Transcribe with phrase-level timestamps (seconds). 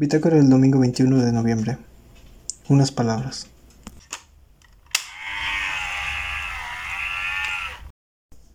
[0.00, 1.76] Bitácora del domingo 21 de noviembre.
[2.70, 3.46] Unas palabras.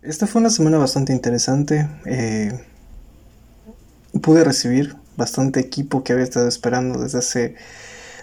[0.02, 1.88] Esta fue una semana bastante interesante.
[2.04, 2.50] Eh,
[4.20, 7.54] pude recibir bastante equipo que había estado esperando desde hace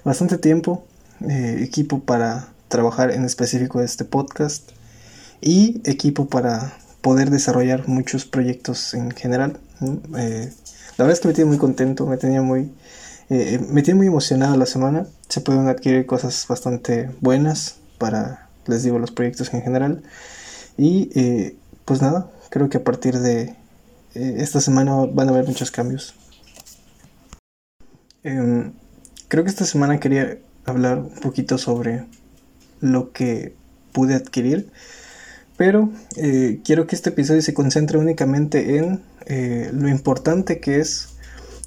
[0.04, 0.84] bastante tiempo.
[1.22, 4.70] Eh, equipo para trabajar en específico este podcast.
[5.40, 9.62] Y equipo para poder desarrollar muchos proyectos en general.
[10.18, 10.52] Eh,
[10.98, 12.70] la verdad es que me tiene muy contento, me tenía muy
[13.30, 15.06] eh, me tiene muy emocionado la semana.
[15.28, 20.04] Se pueden adquirir cosas bastante buenas para, les digo, los proyectos en general.
[20.78, 21.56] Y eh,
[21.86, 23.56] pues nada, creo que a partir de
[24.16, 26.16] eh, esta semana van a haber muchos cambios.
[28.24, 28.74] Em,
[29.28, 32.06] creo que esta semana quería hablar un poquito sobre
[32.80, 33.56] lo que
[33.92, 34.72] pude adquirir.
[35.56, 35.92] Pero
[36.64, 39.04] quiero que este episodio se concentre únicamente en
[39.80, 41.10] lo importante que es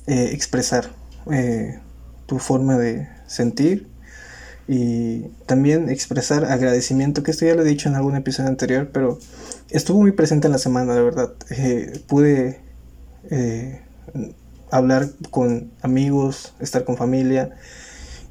[0.08, 0.90] expresar
[1.30, 1.80] eh,
[2.26, 3.88] tu forma de sentir
[4.68, 9.18] y también expresar agradecimiento, que esto ya lo he dicho en algún episodio anterior, pero
[9.70, 11.34] estuvo muy presente en la semana, de verdad.
[11.50, 12.60] Eh, pude
[13.30, 13.82] eh,
[14.70, 17.56] hablar con amigos, estar con familia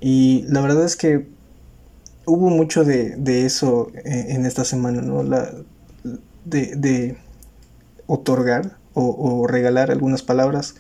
[0.02, 1.28] y la verdad es que
[2.26, 5.24] hubo mucho de, eso en, esta semana, ¿no?
[5.24, 5.52] La,
[6.44, 7.18] de,
[8.08, 10.76] otorgar o regalar algunas palabras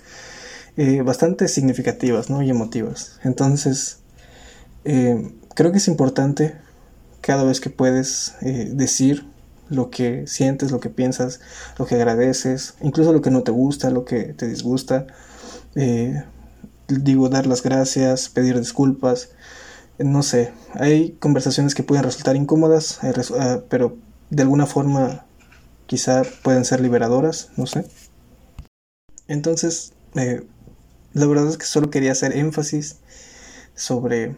[0.77, 2.41] eh, bastante significativas ¿no?
[2.41, 3.19] y emotivas.
[3.23, 3.99] Entonces,
[4.83, 6.55] eh, creo que es importante
[7.21, 9.25] cada vez que puedes eh, decir
[9.69, 11.39] lo que sientes, lo que piensas,
[11.79, 15.07] lo que agradeces, incluso lo que no te gusta, lo que te disgusta.
[16.87, 19.29] digo, dar las gracias, pedir disculpas.
[19.97, 22.99] No sé, hay conversaciones que pueden resultar incómodas,
[23.69, 23.97] pero
[24.29, 25.25] de alguna forma
[25.87, 27.85] quizá pueden ser liberadoras, no sé.
[29.27, 29.93] Entonces,
[31.15, 32.97] la verdad es que solo quería hacer énfasis
[33.73, 34.35] sobre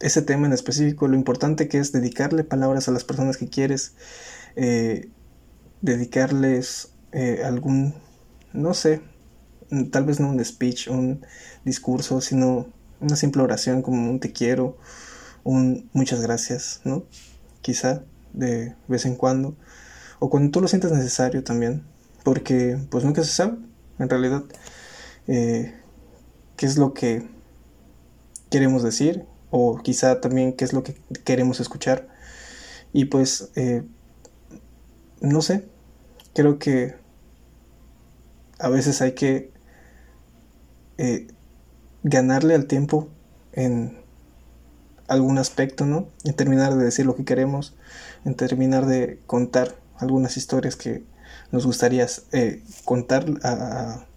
[0.00, 3.94] ese tema en específico, lo importante que es dedicarle palabras a las personas que quieres,
[4.56, 5.08] eh,
[5.80, 7.94] dedicarles eh, algún,
[8.52, 9.02] no sé,
[9.92, 11.24] tal vez no un speech, un
[11.64, 12.66] discurso, sino
[13.00, 14.76] una simple oración como un te quiero,
[15.44, 17.04] un muchas gracias, ¿no?
[17.62, 18.02] Quizá
[18.32, 19.56] de vez en cuando,
[20.18, 21.84] o cuando tú lo sientas necesario también,
[22.24, 23.58] porque pues nunca se sabe,
[24.00, 24.42] en realidad.
[25.28, 25.74] Eh,
[26.56, 27.28] qué es lo que
[28.50, 30.94] queremos decir o quizá también qué es lo que
[31.24, 32.08] queremos escuchar.
[32.92, 33.82] Y pues, eh,
[35.20, 35.68] no sé,
[36.34, 36.96] creo que
[38.58, 39.52] a veces hay que
[40.96, 41.28] eh,
[42.02, 43.08] ganarle al tiempo
[43.52, 43.98] en
[45.08, 46.08] algún aspecto, ¿no?
[46.24, 47.76] En terminar de decir lo que queremos,
[48.24, 51.04] en terminar de contar algunas historias que
[51.52, 52.06] nos gustaría
[52.84, 54.07] contar a,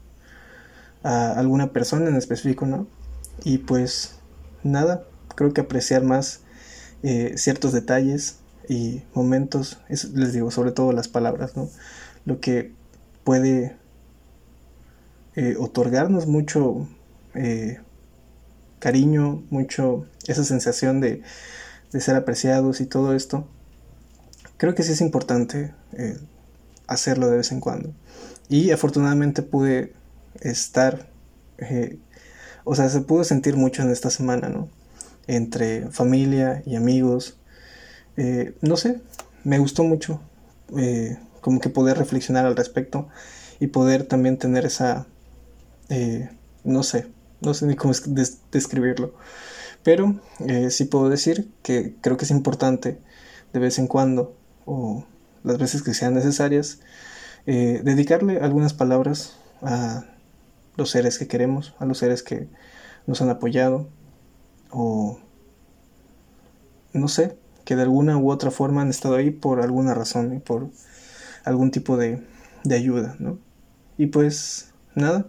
[1.03, 2.87] a alguna persona en específico, ¿no?
[3.43, 4.15] Y pues
[4.63, 5.03] nada,
[5.35, 6.41] creo que apreciar más
[7.03, 8.37] eh, ciertos detalles
[8.69, 11.69] y momentos, les digo, sobre todo las palabras, ¿no?
[12.25, 12.71] Lo que
[13.23, 13.75] puede
[15.35, 16.87] eh, otorgarnos mucho
[17.33, 17.79] eh,
[18.79, 21.23] cariño, mucho esa sensación de,
[21.91, 23.47] de, ser apreciados y todo esto.
[24.57, 25.73] Creo que sí es importante
[26.85, 27.93] hacerlo de vez en cuando.
[28.47, 29.93] Y afortunadamente pude
[30.39, 31.09] estar,
[31.57, 31.97] eh,
[32.63, 34.69] o sea, se pudo sentir mucho en esta semana, ¿no?
[35.27, 37.37] Entre familia y amigos.
[38.17, 39.01] Eh, no sé,
[39.43, 40.21] me gustó mucho
[40.77, 43.07] eh, como que poder reflexionar al respecto
[43.59, 45.07] y poder también tener esa,
[46.63, 47.07] no sé,
[47.41, 47.93] no sé ni cómo
[48.51, 49.13] describirlo,
[49.83, 50.19] pero
[50.69, 52.97] sí puedo decir que creo que es importante
[53.53, 55.05] de vez en cuando o
[55.43, 56.79] las veces que sean necesarias
[57.45, 60.05] dedicarle algunas palabras a
[60.75, 62.47] los seres que queremos, a los seres que
[63.07, 63.89] nos han apoyado
[64.69, 65.19] o
[66.93, 70.39] no sé, que de alguna u otra forma han estado ahí por alguna razón y
[70.39, 70.69] por
[71.43, 72.25] algún tipo de,
[72.63, 73.39] de ayuda, ¿no?
[73.97, 75.27] Y pues nada,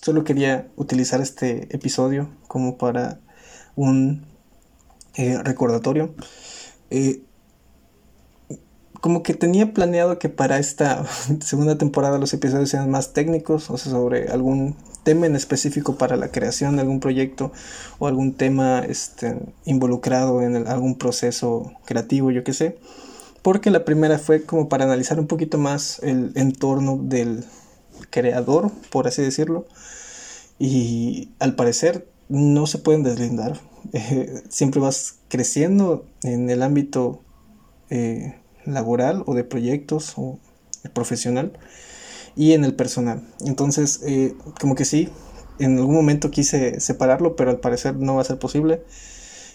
[0.00, 3.20] solo quería utilizar este episodio como para
[3.76, 4.26] un
[5.14, 6.14] eh, recordatorio.
[6.90, 7.22] Eh,
[9.02, 11.04] como que tenía planeado que para esta
[11.40, 16.16] segunda temporada los episodios sean más técnicos, o sea, sobre algún tema en específico para
[16.16, 17.50] la creación de algún proyecto
[17.98, 22.78] o algún tema este, involucrado en algún proceso creativo, yo qué sé.
[23.42, 27.44] Porque la primera fue como para analizar un poquito más el entorno del
[28.10, 29.66] creador, por así decirlo.
[30.60, 33.58] Y al parecer no se pueden deslindar.
[34.48, 37.20] siempre vas creciendo en el ámbito
[37.90, 40.38] eh, laboral o de proyectos o
[40.92, 41.58] profesional
[42.36, 43.22] y en el personal.
[43.44, 45.08] Entonces, eh, como que sí,
[45.58, 48.82] en algún momento quise separarlo, pero al parecer no va a ser posible.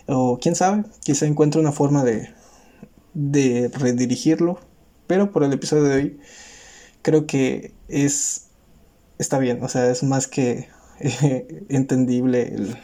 [0.07, 2.29] O quién sabe, quizá encuentre una forma de,
[3.13, 4.59] de redirigirlo.
[5.07, 6.19] Pero por el episodio de hoy,
[7.01, 8.47] creo que es.
[9.17, 10.69] Está bien, o sea, es más que
[11.69, 12.77] entendible el,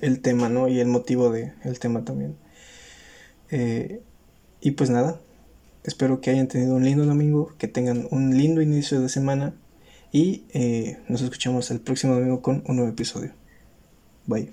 [0.00, 0.68] el, tema, ¿no?
[0.68, 2.36] Y el motivo del tema también.
[3.50, 4.02] Eh,
[4.64, 5.20] y pues nada,
[5.84, 9.54] espero que hayan tenido un lindo domingo, que tengan un lindo inicio de semana
[10.10, 13.34] y eh, nos escuchamos el próximo domingo con un nuevo episodio.
[14.26, 14.50] Bye.